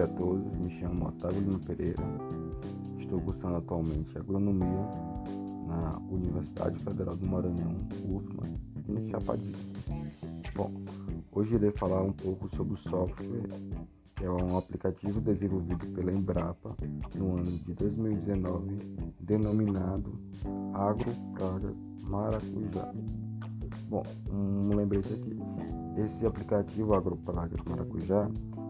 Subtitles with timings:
[0.00, 2.02] a todos, me chamo Otávio Lima Pereira,
[2.98, 4.90] estou cursando atualmente Agronomia
[5.66, 7.74] na Universidade Federal do Maranhão,
[8.04, 8.42] UFMA,
[8.88, 9.56] em Chapadinho.
[10.54, 10.70] Bom,
[11.32, 13.48] hoje irei falar um pouco sobre o software,
[14.16, 16.76] que é um aplicativo desenvolvido pela Embrapa
[17.14, 18.78] no ano de 2019,
[19.20, 20.12] denominado
[20.74, 21.74] Agro Pragas
[22.06, 22.92] Maracujá.
[23.88, 25.38] Bom, um lembrete aqui.
[26.04, 28.28] Esse aplicativo Agropragas Maracujá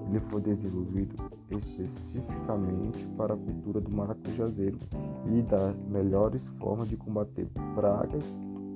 [0.08, 1.14] ele foi desenvolvido
[1.50, 4.78] especificamente para a cultura do maracujazeiro
[5.26, 8.22] e das melhores formas de combater pragas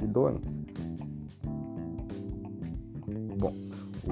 [0.02, 0.52] e doenças.
[3.38, 3.54] Bom,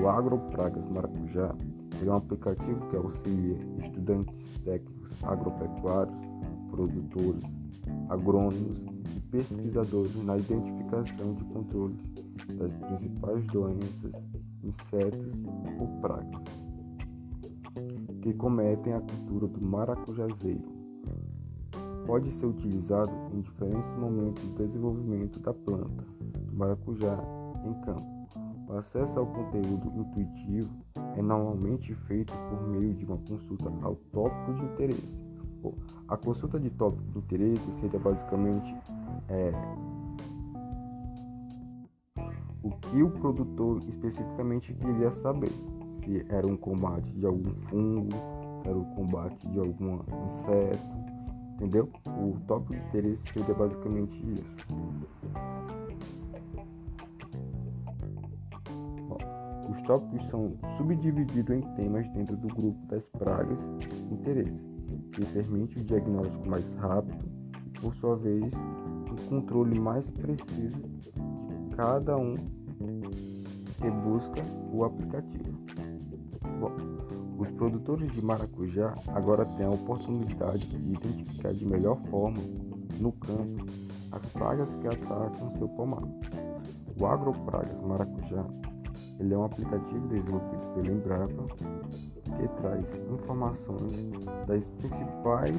[0.00, 1.54] o Agropragas Maracujá
[2.00, 6.16] é um aplicativo que auxilia estudantes técnicos agropecuários,
[6.70, 7.44] produtores,
[8.08, 8.78] agrônomos
[9.16, 11.96] e pesquisadores na identificação de controle
[12.55, 14.12] das principais doenças,
[14.62, 15.27] insetos
[15.78, 16.67] ou pragas
[18.20, 20.78] que cometem a cultura do maracujazeiro.
[22.06, 27.19] Pode ser utilizado em diferentes momentos do desenvolvimento da planta do maracujá
[27.64, 28.19] em campo.
[28.69, 30.70] O acesso ao conteúdo intuitivo
[31.16, 35.28] é normalmente feito por meio de uma consulta ao tópico de interesse.
[36.06, 38.74] A consulta de tópico de interesse seria basicamente
[39.28, 39.52] é,
[42.62, 45.50] o que o produtor especificamente queria saber
[46.09, 48.09] se era um combate de algum fungo,
[48.64, 50.89] era um combate de algum inseto,
[51.55, 51.91] entendeu?
[52.06, 54.56] O tópico de interesse seria basicamente isso.
[59.70, 64.64] Os tópicos são subdivididos em temas dentro do grupo das pragas de interesse,
[65.12, 67.27] que permite o diagnóstico mais rápido
[67.67, 68.51] e, por sua vez,
[69.11, 74.42] o controle mais preciso de cada um que busca
[74.73, 75.58] o aplicativo.
[77.39, 82.39] Os produtores de maracujá agora têm a oportunidade de identificar de melhor forma,
[82.98, 83.64] no campo,
[84.11, 86.02] as pragas que atacam seu pomar.
[87.01, 88.45] O AgroPragas Maracujá
[89.20, 91.45] ele é um aplicativo desenvolvido pela Embrapa
[92.24, 95.57] que traz informações das principais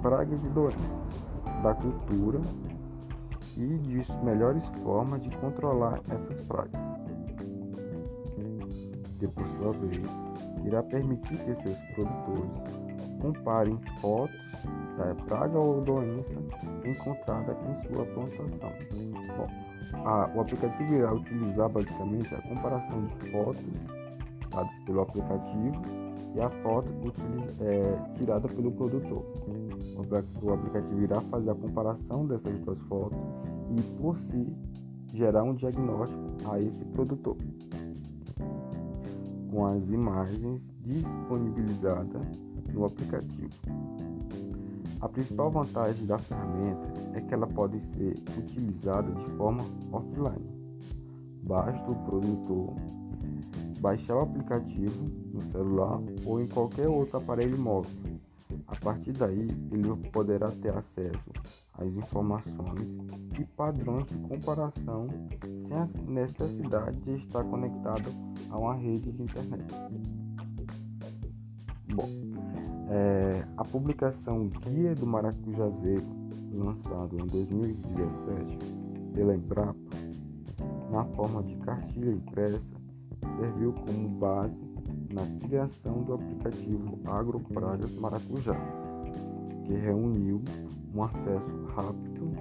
[0.00, 0.80] pragas e doenças
[1.62, 2.40] da cultura
[3.56, 6.80] e de melhores formas de controlar essas pragas.
[9.20, 10.00] E por sua vez,
[10.64, 12.50] irá permitir que seus produtores
[13.20, 14.50] comparem fotos
[14.96, 16.34] da praga ou doença
[16.84, 18.56] encontrada em sua plantação.
[19.36, 19.46] Bom,
[20.04, 23.64] a, o aplicativo irá utilizar basicamente a comparação de fotos
[24.50, 25.82] dadas pelo aplicativo
[26.34, 26.88] e a foto
[27.60, 29.24] é, tirada pelo produtor.
[30.42, 33.18] O aplicativo irá fazer a comparação dessas duas fotos
[33.76, 34.46] e, por si,
[35.14, 37.36] gerar um diagnóstico a esse produtor
[39.50, 42.26] com as imagens disponibilizadas
[42.72, 43.50] no aplicativo.
[45.00, 50.60] A principal vantagem da ferramenta é que ela pode ser utilizada de forma offline.
[51.42, 52.74] Basta o produtor
[53.80, 57.90] baixar o aplicativo no celular ou em qualquer outro aparelho móvel.
[58.70, 61.30] A partir daí, ele poderá ter acesso
[61.76, 62.88] às informações
[63.38, 65.08] e padrões de comparação
[65.66, 68.08] sem a necessidade de estar conectado
[68.48, 69.74] a uma rede de internet.
[71.92, 72.08] Bom,
[72.88, 76.06] é, a publicação Guia do Maracujazeiro,
[76.52, 78.58] lançado em 2017
[79.12, 79.74] pela Embrapa,
[80.92, 82.62] na forma de cartilha impressa,
[83.36, 84.69] serviu como base
[85.12, 88.56] na criação do aplicativo AgroPragas Maracujá,
[89.64, 90.42] que reuniu
[90.94, 92.32] um acesso rápido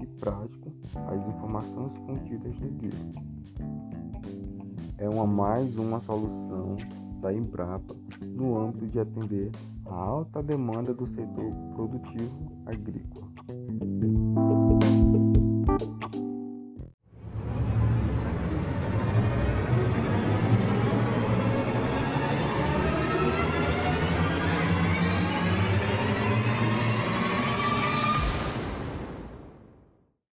[0.00, 0.72] e prático
[1.06, 3.28] às informações contidas no guia
[4.98, 6.76] é uma mais uma solução
[7.20, 9.50] da Embrapa no âmbito de atender
[9.86, 13.37] a alta demanda do setor produtivo agrícola.